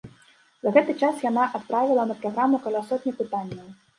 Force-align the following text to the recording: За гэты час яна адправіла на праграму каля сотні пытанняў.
За 0.67 0.71
гэты 0.77 0.93
час 1.07 1.19
яна 1.25 1.43
адправіла 1.59 2.07
на 2.11 2.17
праграму 2.23 2.63
каля 2.65 2.83
сотні 2.89 3.15
пытанняў. 3.23 3.67